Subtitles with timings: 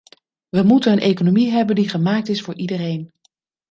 [0.49, 3.11] We moeten een economie hebben die gemaakt is voor iedereen.